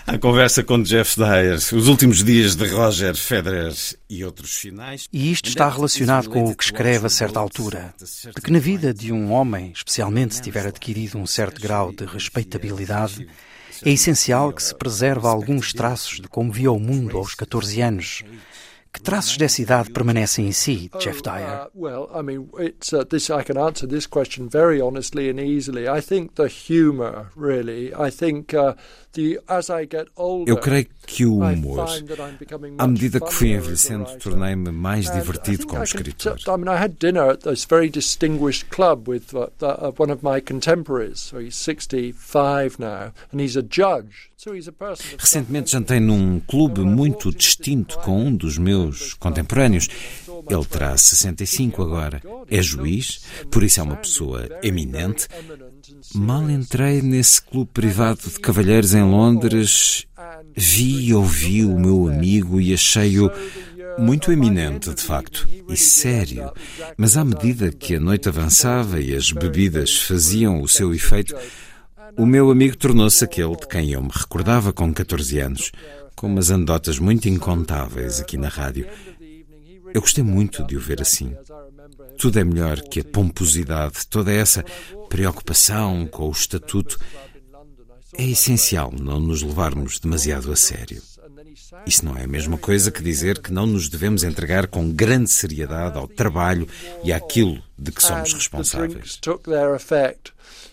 A 0.07 0.17
conversa 0.17 0.65
com 0.65 0.83
Jeff 0.83 1.17
Dyer, 1.17 1.57
os 1.57 1.87
últimos 1.87 2.25
dias 2.25 2.57
de 2.57 2.67
Roger 2.67 3.15
Federer 3.15 3.75
e 4.09 4.25
outros 4.25 4.55
finais. 4.55 5.07
E 5.13 5.31
isto 5.31 5.51
está 5.51 5.69
relacionado 5.69 6.31
com 6.31 6.45
o 6.45 6.57
que 6.57 6.65
escreve 6.65 7.07
a 7.07 7.11
certa 7.11 7.39
altura, 7.39 7.95
de 7.99 8.41
que 8.41 8.51
na 8.51 8.59
vida 8.59 8.95
de 8.95 9.13
um 9.13 9.31
homem, 9.33 9.71
especialmente 9.75 10.35
se 10.35 10.43
tiver 10.43 10.67
adquirido 10.67 11.19
um 11.19 11.27
certo 11.27 11.61
grau 11.61 11.93
de 11.93 12.07
respeitabilidade, 12.07 13.29
é 13.85 13.91
essencial 13.91 14.51
que 14.53 14.63
se 14.63 14.75
preserve 14.75 15.27
alguns 15.27 15.75
traços 15.75 16.21
de 16.21 16.29
como 16.29 16.51
via 16.51 16.73
o 16.73 16.81
mundo 16.81 17.19
aos 17.19 17.35
14 17.35 17.81
anos 17.83 18.25
que 18.99 19.03
traços 19.03 19.37
dessa 19.37 19.63
idade 19.63 19.91
permanecem 19.91 20.49
em 20.49 20.53
si, 20.53 20.91
Jeff 20.99 21.23
Dyer? 21.23 21.69
well, 21.75 22.09
I 22.13 22.23
mean, 22.23 22.49
it's 22.59 22.93
uh, 22.93 23.05
this. 23.05 23.31
I 23.31 23.45
can 23.45 23.57
answer 23.57 23.87
this 23.87 24.07
question 24.07 24.49
very 24.49 24.81
honestly 24.81 25.31
and 25.31 25.39
easily. 25.39 25.89
I 25.89 26.03
think 26.03 26.35
the 26.35 26.49
humor, 26.49 27.31
really. 27.37 27.93
I 27.95 28.11
think 28.11 28.55
uh, 28.55 28.75
the 29.13 29.39
as 29.49 29.71
I 29.71 29.87
get 29.87 30.09
older. 30.17 30.51
Eu 30.51 30.57
creio 30.57 30.87
que 31.07 31.25
o 31.25 31.39
humor, 31.39 31.87
à 32.79 32.87
medida 32.89 33.21
que 33.21 33.33
fui 33.33 33.53
envelhecendo, 33.53 34.07
tornei-me 34.19 34.73
mais 34.73 35.11
divertido 35.11 35.67
como 35.67 35.85
escritor. 35.85 36.37
I 36.49 36.57
mean, 36.57 36.69
I 36.69 36.83
had 36.83 36.99
dinner 36.99 37.31
at 37.31 37.43
this 37.43 37.65
very 37.65 37.89
distinguished 37.89 38.69
club 38.71 39.09
with 39.09 39.33
uh, 39.35 39.49
uh, 39.63 39.93
one 39.97 40.13
of 40.13 40.23
my 40.23 40.41
contemporaries. 40.41 41.21
So 41.21 41.39
he's 41.39 41.55
65 41.55 42.79
now, 42.81 43.13
and 43.33 43.41
he's 43.41 43.57
a 43.57 43.63
judge. 43.63 44.29
Recentemente 45.19 45.73
jantei 45.73 45.99
num 45.99 46.39
clube 46.39 46.83
muito 46.83 47.33
distinto 47.33 47.99
com 47.99 48.27
um 48.27 48.37
dos 48.37 48.57
meus 48.57 48.88
contemporâneos. 49.15 49.89
Ele 50.49 50.65
terá 50.65 50.97
65 50.97 51.83
agora. 51.83 52.23
É 52.51 52.63
juiz, 52.63 53.21
por 53.51 53.63
isso 53.63 53.81
é 53.81 53.83
uma 53.83 53.97
pessoa 53.97 54.49
eminente. 54.63 55.27
Mal 56.15 56.49
entrei 56.51 57.03
nesse 57.03 57.43
clube 57.43 57.71
privado 57.73 58.21
de 58.29 58.39
cavalheiros 58.41 58.95
em 58.95 59.03
Londres, 59.03 60.07
vi 60.55 61.09
e 61.09 61.15
ouvi 61.15 61.65
o 61.65 61.79
meu 61.79 62.09
amigo 62.09 62.61
e 62.61 62.73
achei-o 62.73 63.31
muito 63.99 64.31
eminente, 64.31 64.95
de 64.95 65.03
facto, 65.03 65.49
e 65.69 65.77
sério. 65.77 66.53
Mas 66.97 67.17
à 67.17 67.25
medida 67.25 67.73
que 67.73 67.97
a 67.97 68.01
noite 68.01 68.29
avançava 68.29 69.01
e 69.01 69.15
as 69.15 69.33
bebidas 69.33 69.97
faziam 69.97 70.63
o 70.63 70.69
seu 70.69 70.95
efeito, 70.95 71.35
o 72.17 72.25
meu 72.25 72.51
amigo 72.51 72.77
tornou-se 72.77 73.23
aquele 73.25 73.57
de 73.57 73.67
quem 73.67 73.93
eu 73.93 74.03
me 74.03 74.11
recordava 74.13 74.73
com 74.73 74.93
14 74.93 75.39
anos, 75.41 75.73
com 76.19 76.27
umas 76.27 76.51
anedotas 76.51 76.99
muito 76.99 77.29
incontáveis 77.29 78.19
aqui 78.21 78.37
na 78.37 78.49
rádio. 78.49 78.89
Eu 79.95 80.01
gostei 80.01 80.25
muito 80.25 80.65
de 80.65 80.77
o 80.77 80.81
ver 80.81 81.01
assim. 81.01 81.33
Tudo 82.19 82.41
é 82.41 82.45
melhor 82.45 82.81
que 82.81 83.01
a 83.01 83.05
pomposidade, 83.05 84.05
toda 84.09 84.33
essa 84.33 84.65
preocupação 85.09 86.09
com 86.09 86.29
o 86.29 86.33
estatuto. 86.33 86.99
É 88.17 88.25
essencial 88.25 88.93
não 88.93 89.21
nos 89.21 89.43
levarmos 89.43 90.01
demasiado 90.01 90.51
a 90.51 90.57
sério. 90.57 91.01
Isso 91.87 92.05
não 92.05 92.17
é 92.17 92.25
a 92.25 92.29
mesma 92.29 92.59
coisa 92.59 92.91
que 92.91 93.03
dizer 93.03 93.39
que 93.39 93.53
não 93.53 93.67
nos 93.67 93.89
devemos 93.89 94.25
entregar 94.25 94.67
com 94.67 94.91
grande 94.91 95.31
seriedade 95.31 95.97
ao 95.97 96.09
trabalho 96.09 96.67
e 97.05 97.13
àquilo 97.13 97.63
de 97.79 97.93
que 97.93 98.03
somos 98.03 98.33
responsáveis. 98.33 99.21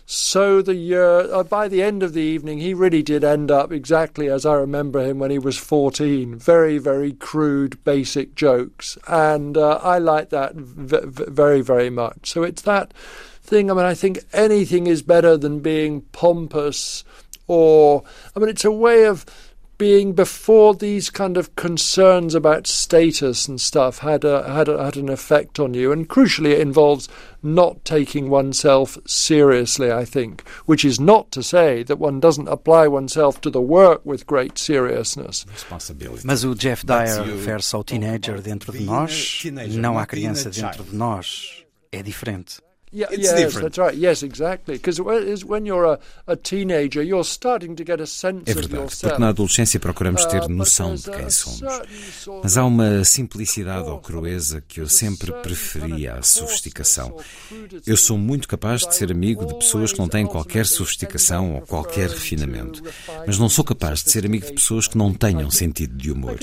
So 0.07 0.61
the 0.61 0.75
year, 0.75 1.33
uh, 1.33 1.43
by 1.43 1.67
the 1.67 1.81
end 1.81 2.03
of 2.03 2.13
the 2.13 2.21
evening, 2.21 2.59
he 2.59 2.75
really 2.75 3.01
did 3.01 3.23
end 3.23 3.49
up 3.49 3.71
exactly 3.71 4.29
as 4.29 4.45
I 4.45 4.53
remember 4.53 5.03
him 5.03 5.17
when 5.17 5.31
he 5.31 5.39
was 5.39 5.57
14. 5.57 6.37
Very, 6.37 6.77
very 6.77 7.13
crude, 7.13 7.83
basic 7.83 8.35
jokes. 8.35 8.99
And 9.07 9.57
uh, 9.57 9.79
I 9.81 9.97
like 9.97 10.29
that 10.29 10.53
v- 10.53 11.25
very, 11.27 11.61
very 11.61 11.89
much. 11.89 12.29
So 12.29 12.43
it's 12.43 12.61
that 12.63 12.93
thing. 13.41 13.71
I 13.71 13.73
mean, 13.73 13.85
I 13.85 13.95
think 13.95 14.19
anything 14.31 14.85
is 14.85 15.01
better 15.01 15.37
than 15.37 15.59
being 15.61 16.01
pompous 16.11 17.03
or, 17.47 18.03
I 18.35 18.39
mean, 18.39 18.49
it's 18.49 18.65
a 18.65 18.71
way 18.71 19.05
of 19.05 19.25
being 19.77 20.13
before 20.13 20.73
these 20.73 21.09
kind 21.09 21.38
of 21.38 21.55
concerns 21.55 22.35
about 22.35 22.67
status 22.67 23.47
and 23.47 23.59
stuff 23.59 23.99
had 23.99 24.23
a, 24.23 24.51
had 24.51 24.69
a, 24.69 24.83
had 24.83 24.97
an 24.97 25.09
effect 25.09 25.59
on 25.59 25.73
you, 25.73 25.91
and 25.91 26.07
crucially, 26.07 26.51
it 26.51 26.59
involves 26.59 27.07
not 27.43 27.83
taking 27.85 28.29
oneself 28.29 28.97
seriously. 29.05 29.91
I 29.91 30.05
think, 30.05 30.47
which 30.65 30.85
is 30.85 30.99
not 30.99 31.31
to 31.31 31.43
say 31.43 31.83
that 31.83 31.99
one 31.99 32.19
doesn't 32.19 32.47
apply 32.47 32.88
oneself 32.88 33.41
to 33.41 33.49
the 33.49 33.61
work 33.61 34.01
with 34.05 34.25
great 34.25 34.57
seriousness. 34.57 35.45
Mas 36.23 36.43
o 36.43 36.55
Jeff 36.55 36.85
Dyer 36.85 37.23
refere-se 37.23 37.75
ao 37.75 37.83
teenager 37.83 38.41
dentro 38.41 38.71
de 38.71 38.81
nós, 38.81 39.43
não 39.71 39.97
à 39.97 40.05
criança 40.05 40.49
dentro 40.49 40.83
de 40.83 40.95
nós. 40.95 41.63
É 41.91 42.01
diferente. 42.01 42.59
Yeah, 42.95 43.12
it's 43.12 43.23
yes, 43.23 43.36
different. 43.36 43.63
that's 43.63 43.77
right. 43.77 43.93
Yes, 43.93 44.23
exactly. 44.23 44.75
Because 44.75 45.01
when 45.01 45.65
you're 45.65 45.84
a, 45.84 45.99
a 46.27 46.38
teenager, 46.38 47.03
you're 47.03 47.25
starting 47.25 47.75
to 47.75 47.84
get 47.84 47.99
a 47.99 48.05
sense 48.05 48.49
é 48.49 48.53
verdade, 48.53 48.95
porque 49.01 49.19
na 49.19 49.29
adolescência 49.29 49.77
procuramos 49.81 50.23
ter 50.25 50.41
uh, 50.41 50.47
noção 50.47 50.95
de 50.95 51.12
quem 51.12 51.29
somos. 51.29 51.60
Mas 52.41 52.55
há 52.55 52.63
uma 52.63 53.03
simplicidade 53.03 53.89
ou 53.89 53.99
crueza 53.99 54.63
que 54.65 54.79
eu 54.79 54.88
sempre 54.88 55.34
preferi 55.43 56.08
à 56.08 56.21
sofisticação. 56.21 57.17
Eu 57.86 57.97
sou 57.97 58.17
muito 58.17 58.47
capaz 58.47 58.88
de 58.88 58.95
ser 58.95 59.12
amigo 59.12 59.45
de 59.45 59.55
pessoas 59.55 59.91
que 59.91 59.99
não 59.99 60.08
têm 60.08 60.25
qualquer 60.25 60.65
sofisticação 60.65 61.55
ou 61.55 61.62
qualquer 61.63 62.10
refinamento, 62.10 62.81
mas 63.27 63.38
não 63.38 63.49
sou 63.49 63.65
capaz 63.65 64.03
de 64.03 64.12
ser 64.12 64.25
amigo 64.25 64.45
de 64.45 64.53
pessoas 64.53 64.88
que 64.88 64.97
não 64.97 65.13
tenham 65.13 65.51
sentido 65.51 65.97
de 65.97 66.12
humor. 66.12 66.39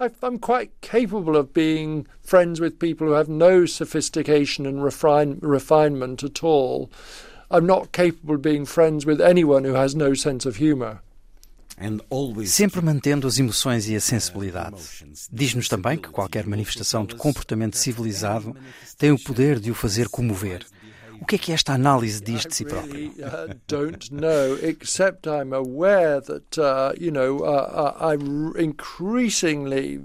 I'm 0.00 0.38
quite 0.38 0.70
capable 0.80 1.36
of 1.36 1.52
being 1.52 2.06
friends 2.22 2.60
with 2.60 2.78
people 2.78 3.06
who 3.06 3.12
have 3.12 3.28
no 3.28 3.64
sophistication 3.64 4.66
and 4.66 4.82
refine, 4.82 5.38
refinement 5.40 6.24
at 6.24 6.42
all. 6.42 6.90
I'm 7.50 7.66
not 7.66 7.92
capable 7.92 8.34
of 8.34 8.42
being 8.42 8.66
friends 8.66 9.06
with 9.06 9.20
anyone 9.20 9.64
who 9.64 9.74
has 9.74 9.94
no 9.94 10.14
sense 10.14 10.46
of 10.46 10.56
humour. 10.56 11.00
Sempre 12.46 12.80
mantendo 12.80 13.26
as 13.26 13.38
emoções 13.38 13.88
e 13.88 13.96
a 13.96 14.00
sensibilidade. 14.00 14.76
Diz-nos 15.32 15.68
também 15.68 15.98
que 15.98 16.08
qualquer 16.08 16.46
manifestação 16.46 17.04
de 17.04 17.16
comportamento 17.16 17.76
civilizado 17.76 18.56
tem 18.96 19.10
o 19.10 19.18
poder 19.18 19.58
de 19.58 19.72
o 19.72 19.74
fazer 19.74 20.08
comover, 20.08 20.64
O 21.24 21.26
que 21.26 21.36
é 21.36 21.38
que 21.38 21.52
esta 21.52 21.72
análise 21.72 22.20
diz 22.20 22.44
de 22.44 22.54
si 22.54 22.66
próprio? 22.66 23.08
Uh, 23.12 23.54
don't 23.66 24.12
know, 24.12 24.58
except 24.62 25.26
I'm 25.26 25.54
aware 25.54 26.20
that 26.20 26.58
uh, 26.58 26.92
you 27.00 27.10
know 27.10 27.38
uh, 27.38 27.94
uh 27.96 28.12
I'm 28.12 28.52
increasingly 28.58 30.02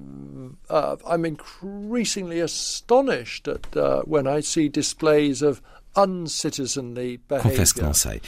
I'm 0.69 1.25
increasingly 1.25 2.39
astonished 2.39 3.49
at 3.49 4.07
when 4.07 4.27
I 4.27 4.41
see 4.41 4.69
displays 4.69 5.41
of 5.41 5.61
uncitizenly 5.93 7.19
behavior. 7.27 7.51
Confesso 7.51 7.75
que 7.75 7.81
não 7.81 7.93
sei. 7.93 8.21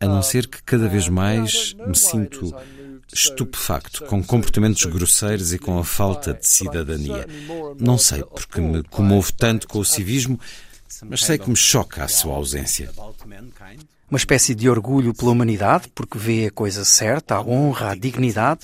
A 0.00 0.06
não 0.08 0.20
ser 0.20 0.48
que 0.48 0.60
cada 0.64 0.88
vez 0.88 1.08
mais 1.08 1.74
me 1.74 1.94
sinto 1.94 2.52
estupefacto 3.14 4.04
com 4.06 4.20
comportamentos 4.20 4.84
grosseiros 4.84 5.52
e 5.52 5.60
com 5.60 5.78
a 5.78 5.84
falta 5.84 6.34
de 6.34 6.44
cidadania. 6.44 7.24
Não 7.78 7.96
sei 7.96 8.24
porque 8.24 8.60
me 8.60 8.82
comovo 8.82 9.32
tanto 9.32 9.68
com 9.68 9.78
o 9.78 9.84
civismo 9.84 10.40
mas 11.04 11.24
sei 11.24 11.38
que 11.38 11.48
me 11.48 11.56
choca 11.56 12.04
a 12.04 12.08
sua 12.08 12.34
ausência. 12.34 12.90
Uma 14.10 14.18
espécie 14.18 14.54
de 14.54 14.68
orgulho 14.68 15.14
pela 15.14 15.30
humanidade, 15.30 15.88
porque 15.94 16.18
vê 16.18 16.46
a 16.46 16.50
coisa 16.50 16.84
certa, 16.84 17.36
a 17.36 17.40
honra, 17.40 17.92
a 17.92 17.94
dignidade? 17.94 18.60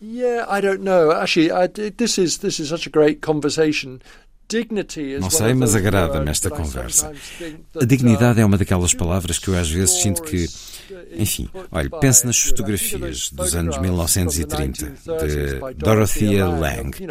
Yeah, 0.00 0.48
I 0.50 0.60
don't 0.60 0.82
know. 0.82 1.12
Actually, 1.12 1.52
I, 1.52 1.68
this 1.68 2.18
is 2.18 2.38
this 2.38 2.58
is 2.58 2.70
such 2.70 2.88
a 2.88 2.90
great 2.90 3.20
conversation. 3.20 4.00
Não 5.20 5.30
sei, 5.30 5.54
mas 5.54 5.74
agrada-me 5.74 6.30
esta 6.30 6.50
conversa. 6.50 7.12
A 7.80 7.84
dignidade 7.84 8.40
é 8.40 8.44
uma 8.44 8.58
daquelas 8.58 8.94
palavras 8.94 9.38
que 9.38 9.48
eu 9.48 9.58
às 9.58 9.70
vezes 9.70 10.02
sinto 10.02 10.22
que 10.22 10.48
enfim, 11.12 11.48
olhe, 11.70 11.88
pense 12.00 12.26
nas 12.26 12.38
fotografias 12.38 13.30
dos 13.30 13.54
anos 13.54 13.78
1930 13.78 14.92
de 15.26 15.74
Dorothea 15.76 16.46
Lange. 16.46 17.02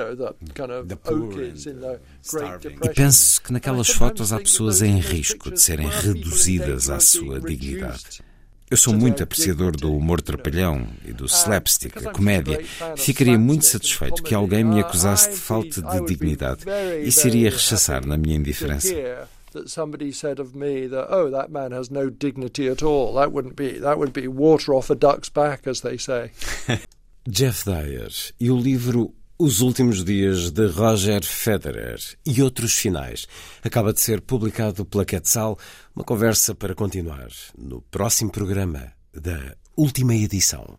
E 2.81 2.89
pense 2.89 3.41
que 3.41 3.53
naquelas 3.53 3.89
fotos 3.89 4.33
há 4.33 4.39
pessoas 4.39 4.81
em 4.81 4.99
risco 4.99 5.51
de 5.51 5.61
serem 5.61 5.87
reduzidas 5.87 6.89
à 6.89 6.99
sua 6.99 7.39
dignidade. 7.39 8.21
Eu 8.71 8.77
sou 8.77 8.93
muito 8.93 9.21
apreciador 9.21 9.75
do 9.75 9.93
humor 9.93 10.21
trapalhão 10.21 10.87
e 11.05 11.11
do 11.11 11.25
slapstick, 11.25 11.97
a 11.97 12.11
comédia. 12.11 12.63
Ficaria 12.95 13.37
muito 13.37 13.65
satisfeito 13.65 14.23
que 14.23 14.33
alguém 14.33 14.63
me 14.63 14.79
acusasse 14.79 15.31
de 15.31 15.35
falta 15.35 15.81
de 15.81 16.05
dignidade. 16.05 16.63
Isso 17.03 17.27
iria 17.27 17.49
rechaçar 17.49 18.05
na 18.05 18.15
minha 18.15 18.37
indiferença. 18.37 18.87
that 19.53 19.69
somebody 19.69 20.13
said 20.13 20.39
of 20.39 20.55
me 20.55 20.87
that 20.87 21.07
oh 21.09 21.29
that 21.29 21.51
man 21.51 21.73
has 21.73 21.91
no 21.91 22.09
dignity 22.09 22.69
at 22.69 22.81
all. 22.81 23.15
That 23.15 23.33
wouldn't 23.33 23.57
be 23.57 23.79
that 23.79 23.97
would 23.97 24.13
be 24.13 24.25
water 24.27 24.73
off 24.73 24.89
a 24.89 24.95
duck's 24.95 25.29
back, 25.29 25.67
as 25.67 25.81
they 25.81 25.97
say. 25.97 26.31
Jeff 27.29 27.65
Dyer 27.65 28.09
e 28.39 28.49
o 28.49 28.57
livro 28.57 29.13
Os 29.43 29.59
Últimos 29.59 30.05
Dias 30.05 30.51
de 30.51 30.67
Roger 30.67 31.23
Federer 31.23 31.99
e 32.23 32.43
Outros 32.43 32.75
Finais 32.75 33.27
acaba 33.63 33.91
de 33.91 33.99
ser 33.99 34.21
publicado 34.21 34.85
pela 34.85 35.03
Quetzal, 35.03 35.57
uma 35.95 36.05
conversa 36.05 36.53
para 36.53 36.75
continuar 36.75 37.29
no 37.57 37.81
próximo 37.81 38.29
programa 38.31 38.93
da 39.11 39.55
última 39.75 40.13
edição. 40.13 40.77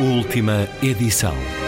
Última 0.00 0.68
edição. 0.82 1.65